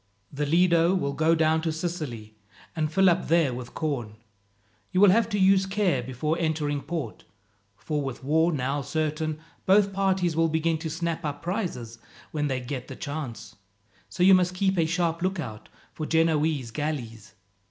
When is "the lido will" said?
0.33-1.13